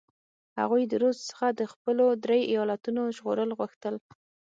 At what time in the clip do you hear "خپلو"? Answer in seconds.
1.71-2.05